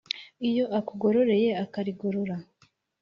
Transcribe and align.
iyo 0.49 0.65
akugororeye 0.79 1.49
akarigorora 1.63 2.35